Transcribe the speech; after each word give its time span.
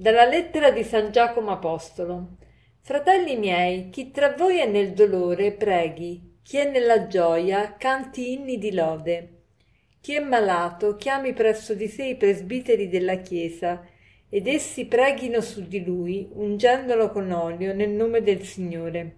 Dalla 0.00 0.24
lettera 0.24 0.70
di 0.70 0.82
San 0.82 1.12
Giacomo 1.12 1.50
Apostolo. 1.50 2.38
Fratelli 2.80 3.36
miei, 3.36 3.90
chi 3.90 4.10
tra 4.10 4.32
voi 4.32 4.56
è 4.56 4.66
nel 4.66 4.94
dolore, 4.94 5.52
preghi, 5.52 6.38
chi 6.42 6.56
è 6.56 6.70
nella 6.70 7.06
gioia, 7.06 7.74
canti 7.76 8.32
inni 8.32 8.56
di 8.56 8.72
lode. 8.72 9.42
Chi 10.00 10.14
è 10.14 10.20
malato, 10.20 10.96
chiami 10.96 11.34
presso 11.34 11.74
di 11.74 11.86
sé 11.86 12.04
i 12.06 12.16
presbiteri 12.16 12.88
della 12.88 13.16
Chiesa, 13.16 13.86
ed 14.30 14.46
essi 14.46 14.86
preghino 14.86 15.42
su 15.42 15.68
di 15.68 15.84
lui, 15.84 16.30
ungendolo 16.32 17.10
con 17.10 17.30
olio 17.30 17.74
nel 17.74 17.90
nome 17.90 18.22
del 18.22 18.42
Signore. 18.42 19.16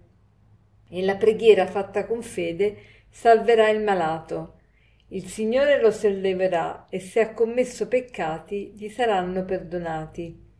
E 0.89 1.01
la 1.01 1.15
preghiera 1.15 1.65
fatta 1.65 2.05
con 2.05 2.21
fede 2.21 2.75
salverà 3.09 3.69
il 3.69 3.81
malato. 3.81 4.59
Il 5.07 5.27
Signore 5.27 5.79
lo 5.79 5.91
solleverà 5.91 6.87
e 6.89 6.99
se 6.99 7.21
ha 7.21 7.33
commesso 7.33 7.87
peccati 7.87 8.73
gli 8.75 8.89
saranno 8.89 9.45
perdonati. 9.45 10.51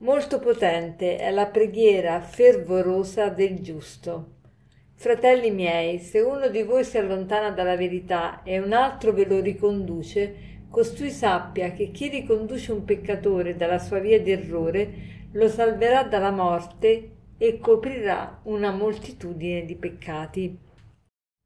Molto 0.00 0.38
potente 0.38 1.16
è 1.16 1.32
la 1.32 1.46
preghiera 1.46 2.20
fervorosa 2.20 3.30
del 3.30 3.58
giusto. 3.58 4.36
Fratelli 4.94 5.50
miei, 5.50 5.98
se 5.98 6.20
uno 6.20 6.46
di 6.46 6.62
voi 6.62 6.84
si 6.84 6.98
allontana 6.98 7.50
dalla 7.50 7.76
verità 7.76 8.44
e 8.44 8.60
un 8.60 8.72
altro 8.72 9.12
ve 9.12 9.26
lo 9.26 9.40
riconduce, 9.40 10.66
costui 10.70 11.10
sappia 11.10 11.72
che 11.72 11.88
chi 11.88 12.08
riconduce 12.10 12.70
un 12.70 12.84
peccatore 12.84 13.56
dalla 13.56 13.80
sua 13.80 13.98
via 13.98 14.20
di 14.20 14.30
errore 14.30 14.92
lo 15.32 15.48
salverà 15.48 16.04
dalla 16.04 16.30
morte 16.30 17.10
e 17.36 17.58
coprirà 17.58 18.38
una 18.44 18.70
moltitudine 18.70 19.64
di 19.64 19.74
peccati. 19.74 20.58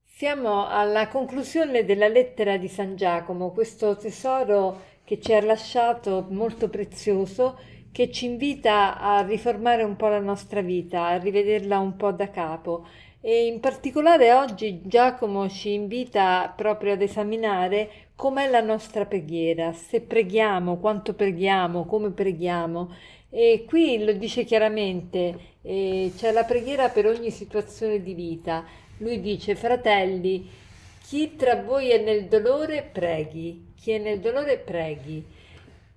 Siamo 0.04 0.68
alla 0.68 1.08
conclusione 1.08 1.86
della 1.86 2.08
lettera 2.08 2.58
di 2.58 2.68
San 2.68 2.96
Giacomo, 2.96 3.50
questo 3.52 3.96
tesoro 3.96 4.90
che 5.04 5.18
ci 5.18 5.32
ha 5.32 5.42
lasciato 5.42 6.26
molto 6.28 6.68
prezioso 6.68 7.58
che 7.92 8.10
ci 8.10 8.24
invita 8.24 8.98
a 8.98 9.20
riformare 9.22 9.82
un 9.82 9.96
po' 9.96 10.08
la 10.08 10.18
nostra 10.18 10.62
vita, 10.62 11.06
a 11.06 11.18
rivederla 11.18 11.78
un 11.78 11.94
po' 11.96 12.10
da 12.10 12.30
capo. 12.30 12.86
E 13.20 13.46
in 13.46 13.60
particolare 13.60 14.32
oggi 14.32 14.80
Giacomo 14.82 15.48
ci 15.48 15.74
invita 15.74 16.52
proprio 16.56 16.94
ad 16.94 17.02
esaminare 17.02 18.08
com'è 18.16 18.48
la 18.48 18.60
nostra 18.60 19.04
preghiera, 19.04 19.72
se 19.72 20.00
preghiamo, 20.00 20.78
quanto 20.78 21.14
preghiamo, 21.14 21.84
come 21.84 22.10
preghiamo. 22.10 22.90
E 23.30 23.64
qui 23.66 24.02
lo 24.02 24.12
dice 24.12 24.44
chiaramente, 24.44 25.38
eh, 25.62 26.12
c'è 26.16 26.32
la 26.32 26.44
preghiera 26.44 26.88
per 26.88 27.06
ogni 27.06 27.30
situazione 27.30 28.02
di 28.02 28.14
vita. 28.14 28.64
Lui 28.98 29.20
dice, 29.20 29.54
fratelli, 29.54 30.48
chi 31.06 31.36
tra 31.36 31.62
voi 31.62 31.90
è 31.90 32.02
nel 32.02 32.26
dolore, 32.26 32.88
preghi, 32.90 33.72
chi 33.78 33.92
è 33.92 33.98
nel 33.98 34.18
dolore, 34.18 34.58
preghi. 34.58 35.24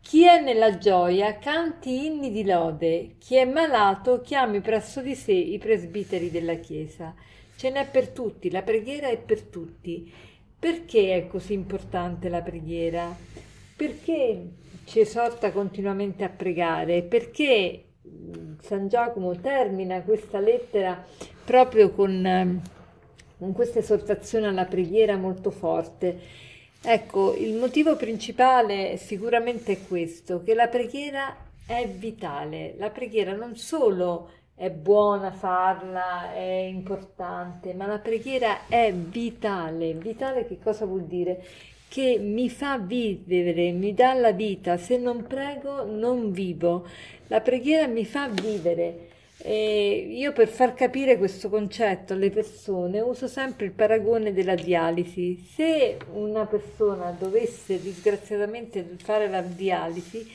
Chi 0.07 0.23
è 0.23 0.39
nella 0.39 0.77
gioia 0.77 1.39
canti 1.39 2.05
inni 2.05 2.29
di 2.29 2.45
lode, 2.45 3.15
chi 3.17 3.37
è 3.37 3.43
malato 3.43 4.21
chiami 4.21 4.61
presso 4.61 5.01
di 5.01 5.15
sé 5.15 5.31
i 5.31 5.57
presbiteri 5.57 6.29
della 6.29 6.53
Chiesa. 6.57 7.15
Ce 7.55 7.71
n'è 7.71 7.87
per 7.89 8.09
tutti, 8.09 8.51
la 8.51 8.61
preghiera 8.61 9.07
è 9.07 9.17
per 9.17 9.41
tutti. 9.41 10.13
Perché 10.59 11.15
è 11.15 11.25
così 11.25 11.53
importante 11.53 12.29
la 12.29 12.43
preghiera? 12.43 13.17
Perché 13.75 14.47
ci 14.83 14.99
esorta 14.99 15.51
continuamente 15.51 16.23
a 16.23 16.29
pregare? 16.29 17.01
Perché 17.01 17.85
mm, 18.07 18.57
San 18.61 18.87
Giacomo 18.87 19.35
termina 19.39 20.03
questa 20.03 20.39
lettera 20.39 21.03
proprio 21.43 21.89
con, 21.89 22.61
con 23.39 23.53
questa 23.53 23.79
esortazione 23.79 24.45
alla 24.45 24.65
preghiera 24.65 25.17
molto 25.17 25.49
forte? 25.49 26.53
Ecco, 26.87 27.33
il 27.33 27.55
motivo 27.55 27.95
principale 27.95 28.97
sicuramente 28.97 29.71
è 29.71 29.87
questo, 29.87 30.43
che 30.43 30.53
la 30.53 30.67
preghiera 30.67 31.35
è 31.65 31.87
vitale. 31.87 32.75
La 32.77 32.91
preghiera 32.91 33.33
non 33.33 33.55
solo 33.55 34.29
è 34.53 34.69
buona 34.69 35.31
farla, 35.31 36.31
è 36.31 36.39
importante, 36.39 37.73
ma 37.73 37.87
la 37.87 37.97
preghiera 37.97 38.67
è 38.67 38.93
vitale. 38.93 39.93
Vitale 39.93 40.45
che 40.45 40.59
cosa 40.61 40.85
vuol 40.85 41.05
dire? 41.05 41.43
Che 41.87 42.19
mi 42.19 42.51
fa 42.51 42.77
vivere, 42.77 43.71
mi 43.71 43.95
dà 43.95 44.13
la 44.13 44.31
vita. 44.31 44.77
Se 44.77 44.97
non 44.99 45.25
prego 45.25 45.85
non 45.85 46.31
vivo. 46.31 46.85
La 47.27 47.41
preghiera 47.41 47.87
mi 47.87 48.05
fa 48.05 48.27
vivere. 48.27 49.09
E 49.47 50.07
io 50.09 50.33
per 50.33 50.47
far 50.47 50.73
capire 50.73 51.19
questo 51.19 51.49
concetto 51.49 52.13
alle 52.13 52.31
persone 52.31 52.99
uso 52.99 53.27
sempre 53.27 53.67
il 53.67 53.73
paragone 53.73 54.33
della 54.33 54.55
dialisi. 54.55 55.37
Se 55.53 55.97
una 56.13 56.47
persona 56.47 57.11
dovesse 57.11 57.79
disgraziatamente 57.79 58.95
fare 58.97 59.29
la 59.29 59.41
dialisi, 59.41 60.27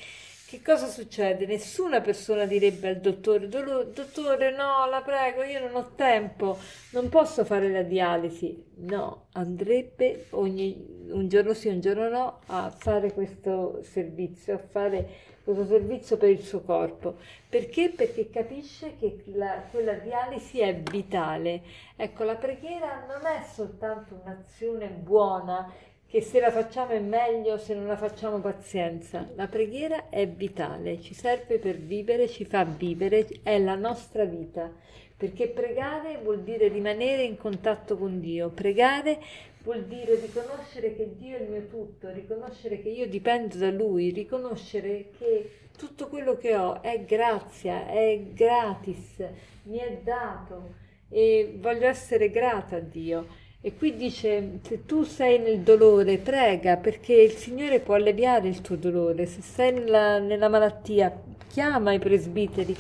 che 0.51 0.63
cosa 0.63 0.89
succede? 0.89 1.47
Nessuna 1.47 2.01
persona 2.01 2.45
direbbe 2.45 2.89
al 2.89 2.97
dottore, 2.97 3.47
dottore 3.47 4.51
no, 4.51 4.85
la 4.91 5.01
prego, 5.01 5.45
io 5.45 5.61
non 5.61 5.77
ho 5.77 5.93
tempo, 5.95 6.59
non 6.91 7.09
posso 7.09 7.45
fare 7.45 7.71
la 7.71 7.83
dialisi. 7.83 8.61
No, 8.79 9.27
andrebbe 9.35 10.27
ogni, 10.31 11.07
un 11.11 11.29
giorno 11.29 11.55
sì, 11.55 11.69
un 11.69 11.79
giorno 11.79 12.09
no 12.09 12.41
a 12.47 12.69
fare 12.77 13.13
questo 13.13 13.79
servizio, 13.85 14.55
a 14.55 14.59
fare 14.59 15.09
questo 15.45 15.67
servizio 15.67 16.17
per 16.17 16.31
il 16.31 16.43
suo 16.43 16.63
corpo. 16.63 17.19
Perché? 17.49 17.91
Perché 17.91 18.29
capisce 18.29 18.97
che 18.99 19.23
la, 19.27 19.63
quella 19.71 19.93
dialisi 19.93 20.59
è 20.59 20.75
vitale. 20.75 21.63
Ecco, 21.95 22.25
la 22.25 22.35
preghiera 22.35 23.07
non 23.07 23.25
è 23.25 23.45
soltanto 23.53 24.21
un'azione 24.21 24.89
buona 24.89 25.73
che 26.11 26.23
se 26.23 26.41
la 26.41 26.51
facciamo 26.51 26.91
è 26.91 26.99
meglio, 26.99 27.57
se 27.57 27.73
non 27.73 27.87
la 27.87 27.97
facciamo 27.97 28.41
pazienza. 28.41 29.31
La 29.37 29.47
preghiera 29.47 30.09
è 30.09 30.27
vitale, 30.27 31.01
ci 31.01 31.15
serve 31.15 31.59
per 31.59 31.77
vivere, 31.77 32.29
ci 32.29 32.45
fa 32.45 32.65
vivere, 32.65 33.29
è 33.45 33.61
la 33.61 33.77
nostra 33.77 34.25
vita. 34.25 34.73
Perché 35.17 35.47
pregare 35.47 36.19
vuol 36.21 36.43
dire 36.43 36.67
rimanere 36.67 37.23
in 37.23 37.37
contatto 37.37 37.97
con 37.97 38.19
Dio, 38.19 38.49
pregare 38.49 39.21
vuol 39.63 39.85
dire 39.85 40.17
riconoscere 40.17 40.97
che 40.97 41.15
Dio 41.17 41.37
è 41.37 41.43
il 41.43 41.49
mio 41.49 41.67
tutto, 41.69 42.11
riconoscere 42.11 42.83
che 42.83 42.89
io 42.89 43.07
dipendo 43.07 43.57
da 43.57 43.71
Lui, 43.71 44.11
riconoscere 44.11 45.11
che 45.17 45.51
tutto 45.79 46.09
quello 46.09 46.37
che 46.37 46.57
ho 46.57 46.83
è 46.83 47.05
grazia, 47.05 47.87
è 47.87 48.21
gratis, 48.33 49.23
mi 49.65 49.79
è 49.79 50.01
dato 50.03 50.75
e 51.09 51.55
voglio 51.57 51.87
essere 51.87 52.31
grata 52.31 52.77
a 52.77 52.81
Dio. 52.81 53.49
E 53.63 53.77
qui 53.77 53.95
dice, 53.95 54.61
se 54.63 54.87
tu 54.87 55.03
sei 55.03 55.39
nel 55.39 55.61
dolore, 55.61 56.17
prega 56.17 56.79
perché 56.79 57.13
il 57.13 57.33
Signore 57.33 57.81
può 57.81 57.95
alleviare 57.95 58.49
il 58.49 58.63
tuo 58.63 58.77
dolore. 58.77 59.27
Se 59.27 59.43
sei 59.43 59.73
nella, 59.75 60.19
nella 60.19 60.49
malattia, 60.49 61.15
chiama 61.47 61.93
i 61.93 61.99
presbiteri 61.99 62.75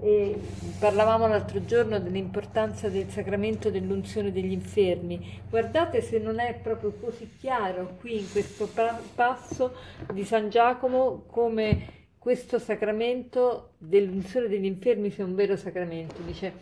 e 0.00 0.36
parlavamo 0.80 1.28
l'altro 1.28 1.64
giorno 1.64 2.00
dell'importanza 2.00 2.88
del 2.88 3.10
sacramento 3.10 3.70
dell'unzione 3.70 4.32
degli 4.32 4.50
infermi. 4.50 5.40
Guardate 5.48 6.00
se 6.00 6.18
non 6.18 6.40
è 6.40 6.58
proprio 6.60 6.92
così 7.00 7.30
chiaro 7.38 7.94
qui 8.00 8.18
in 8.18 8.30
questo 8.30 8.66
pa- 8.66 9.00
passo 9.14 9.72
di 10.12 10.24
San 10.24 10.50
Giacomo 10.50 11.26
come 11.28 12.02
questo 12.18 12.58
sacramento 12.58 13.74
dell'unzione 13.78 14.48
degli 14.48 14.64
infermi 14.64 15.10
sia 15.10 15.24
un 15.24 15.36
vero 15.36 15.56
sacramento. 15.56 16.20
Dice 16.22 16.52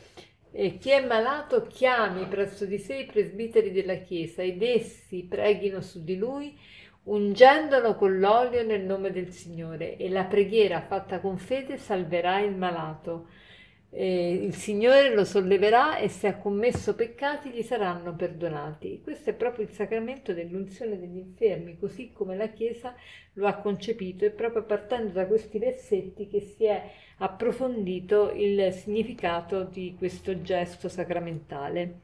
e 0.53 0.77
chi 0.77 0.91
è 0.91 1.05
malato 1.05 1.67
chiami 1.67 2.27
presso 2.27 2.67
di 2.67 2.79
sé 2.79 2.97
i 2.99 3.07
presbiteri 3.07 3.73
della 3.73 3.97
Chiesa 3.97 4.43
ed 4.43 4.63
essi 4.63 5.25
preghino 5.25 5.81
su 5.81 6.05
di 6.05 6.17
lui 6.17 6.57
ungendolo 7.05 7.97
con 7.97 8.19
l'olio 8.19 8.63
nel 8.63 8.83
nome 8.83 9.11
del 9.11 9.33
Signore 9.33 9.97
e 9.97 10.09
la 10.09 10.25
preghiera 10.25 10.83
fatta 10.83 11.21
con 11.21 11.39
fede 11.39 11.79
salverà 11.79 12.41
il 12.41 12.55
malato. 12.55 13.27
Eh, 13.95 14.33
il 14.33 14.55
Signore 14.55 15.15
lo 15.15 15.23
solleverà 15.23 15.99
e 15.99 16.09
se 16.09 16.27
ha 16.27 16.39
commesso 16.39 16.95
peccati 16.95 17.51
gli 17.51 17.63
saranno 17.63 18.17
perdonati. 18.17 19.03
Questo 19.03 19.31
è 19.31 19.35
proprio 19.35 19.67
il 19.67 19.71
sacramento 19.71 20.33
dell'unzione 20.33 20.99
degli 20.99 21.19
infermi, 21.19 21.77
così 21.79 22.11
come 22.11 22.35
la 22.35 22.49
Chiesa 22.49 22.95
lo 23.35 23.47
ha 23.47 23.57
concepito 23.57 24.25
e 24.25 24.31
proprio 24.31 24.65
partendo 24.65 25.13
da 25.13 25.27
questi 25.27 25.59
versetti 25.59 26.27
che 26.27 26.41
si 26.41 26.65
è 26.65 26.83
approfondito 27.19 28.33
il 28.35 28.73
significato 28.73 29.65
di 29.65 29.95
questo 29.99 30.41
gesto 30.41 30.89
sacramentale. 30.89 32.01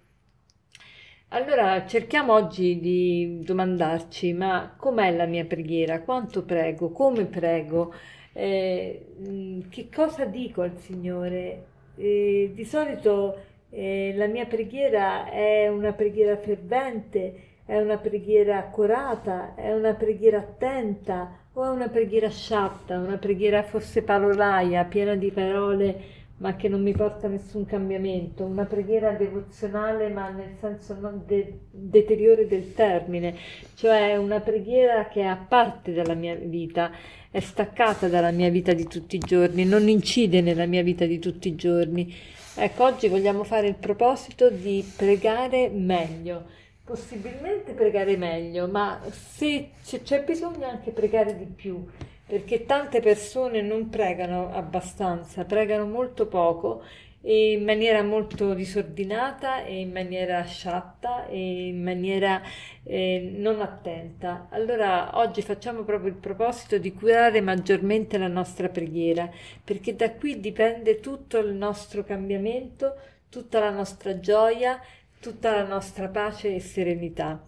Allora 1.29 1.87
cerchiamo 1.87 2.35
oggi 2.35 2.79
di 2.81 3.41
domandarci, 3.43 4.35
ma 4.35 4.75
com'è 4.77 5.11
la 5.17 5.27
mia 5.27 5.47
preghiera? 5.47 6.03
Quanto 6.03 6.45
prego? 6.45 6.91
Come 6.91 7.25
prego? 7.25 7.95
Eh, 8.33 9.65
che 9.71 9.89
cosa 9.91 10.27
dico 10.27 10.61
al 10.61 10.77
Signore? 10.79 11.77
Eh, 11.99 12.53
di 12.55 12.65
solito 12.65 13.37
eh, 13.71 14.13
la 14.17 14.27
mia 14.27 14.47
preghiera 14.47 15.29
è 15.29 15.67
una 15.67 15.93
preghiera 15.93 16.37
fervente, 16.37 17.47
è 17.67 17.77
una 17.81 17.99
preghiera 17.99 18.59
accurata, 18.59 19.55
è 19.57 19.75
una 19.75 19.95
preghiera 19.95 20.39
attenta 20.39 21.37
o 21.53 21.65
è 21.65 21.69
una 21.69 21.89
preghiera 21.89 22.31
sciatta, 22.31 22.99
una 22.99 23.17
preghiera 23.17 23.65
forse 23.65 24.03
parolaia, 24.03 24.85
piena 24.85 25.17
di 25.17 25.31
parole 25.33 25.97
ma 26.39 26.55
che 26.55 26.69
non 26.69 26.83
mi 26.83 26.93
porta 26.93 27.27
nessun 27.27 27.67
cambiamento, 27.67 28.45
una 28.45 28.65
preghiera 28.65 29.13
devozionale 29.13 30.09
ma 30.09 30.29
nel 30.31 30.57
senso 30.61 30.95
non 30.95 31.23
de- 31.27 31.61
deteriore 31.71 32.47
del 32.47 32.75
termine, 32.75 33.35
cioè 33.75 34.17
una 34.17 34.41
preghiera 34.41 35.09
che 35.09 35.23
è 35.23 35.27
a 35.27 35.37
parte 35.37 35.93
dalla 35.93 36.15
mia 36.15 36.37
vita, 36.37 36.93
è 37.31 37.41
staccata 37.41 38.09
dalla 38.09 38.31
mia 38.31 38.51
vita 38.51 38.73
di 38.73 38.87
tutti 38.87 39.17
i 39.17 39.21
giorni, 39.21 39.65
non 39.65 39.89
incide 39.89 40.41
nella 40.41 40.67
mia 40.67 40.83
vita 40.83 41.05
di 41.07 41.19
tutti 41.19 41.49
i 41.49 41.57
giorni. 41.57 42.15
Ecco, 42.55 42.85
oggi 42.85 43.09
vogliamo 43.09 43.43
fare 43.45 43.67
il 43.69 43.77
proposito 43.77 44.49
di 44.49 44.85
pregare 44.97 45.69
meglio, 45.69 46.45
possibilmente 46.85 47.73
pregare 47.73 48.17
meglio, 48.17 48.69
ma 48.69 49.01
se 49.11 49.71
c'è 49.83 50.23
bisogno 50.23 50.67
anche 50.67 50.93
pregare 50.93 51.37
di 51.37 51.45
più 51.47 51.85
perché 52.29 52.67
tante 52.67 53.01
persone 53.01 53.63
non 53.63 53.89
pregano 53.89 54.53
abbastanza, 54.53 55.47
pregano 55.47 55.87
molto 55.87 56.27
poco 56.27 56.83
e 57.23 57.53
in 57.53 57.65
maniera 57.65 58.03
molto 58.03 58.53
disordinata 58.53 59.65
e 59.65 59.81
in 59.81 59.91
maniera 59.91 60.45
sciatta 60.45 61.27
e 61.27 61.69
in 61.69 61.83
maniera 61.83 62.43
eh, 62.85 63.33
non 63.35 63.63
attenta. 63.63 64.49
Allora 64.51 65.17
oggi 65.17 65.41
facciamo 65.41 65.85
proprio 65.85 66.11
il 66.11 66.19
proposito 66.19 66.77
di 66.77 66.93
curare 66.93 67.41
maggiormente 67.41 68.19
la 68.19 68.29
nostra 68.29 68.69
preghiera, 68.69 69.31
perché 69.65 69.97
da 69.97 70.13
qui 70.13 70.39
dipende 70.39 71.01
tutto 71.01 71.39
il 71.39 71.55
nostro 71.55 72.05
cambiamento, 72.05 72.95
tutta 73.31 73.59
la 73.59 73.71
nostra 73.71 74.21
gioia, 74.21 74.79
tutta 75.19 75.55
la 75.55 75.67
nostra 75.67 76.09
pace 76.09 76.55
e 76.55 76.61
serenità. 76.61 77.43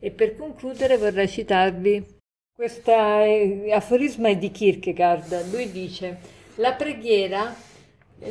E 0.00 0.10
per 0.10 0.36
concludere 0.36 0.98
vorrei 0.98 1.28
citarvi 1.28 2.22
questo 2.56 2.92
aforisma 2.92 4.28
è 4.28 4.36
di 4.36 4.52
Kierkegaard. 4.52 5.50
Lui 5.50 5.72
dice: 5.72 6.18
La 6.56 6.74
preghiera. 6.74 7.54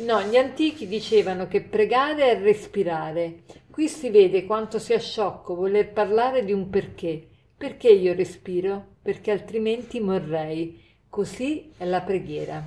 No, 0.00 0.22
gli 0.22 0.36
antichi 0.36 0.88
dicevano 0.88 1.46
che 1.46 1.60
pregare 1.60 2.30
è 2.30 2.40
respirare. 2.40 3.42
Qui 3.70 3.86
si 3.86 4.08
vede 4.08 4.46
quanto 4.46 4.78
sia 4.78 4.98
sciocco 4.98 5.54
voler 5.54 5.92
parlare 5.92 6.42
di 6.44 6.52
un 6.52 6.70
perché. 6.70 7.22
Perché 7.56 7.90
io 7.90 8.14
respiro? 8.14 8.96
Perché 9.02 9.30
altrimenti 9.30 10.00
morrei. 10.00 10.82
Così 11.08 11.70
è 11.76 11.84
la 11.84 12.00
preghiera. 12.00 12.66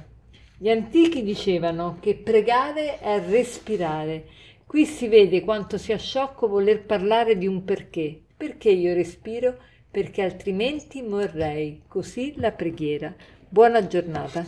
Gli 0.60 0.70
antichi 0.70 1.24
dicevano 1.24 1.98
che 2.00 2.16
pregare 2.16 3.00
è 3.00 3.20
respirare. 3.28 4.28
Qui 4.66 4.86
si 4.86 5.08
vede 5.08 5.42
quanto 5.42 5.78
sia 5.80 5.98
sciocco 5.98 6.48
voler 6.48 6.86
parlare 6.86 7.36
di 7.36 7.48
un 7.48 7.64
perché. 7.64 8.22
Perché 8.38 8.70
io 8.70 8.94
respiro? 8.94 9.58
Perché 9.98 10.22
altrimenti 10.22 11.02
morrei. 11.02 11.82
Così 11.88 12.36
la 12.38 12.52
preghiera. 12.52 13.12
Buona 13.50 13.88
giornata. 13.88 14.48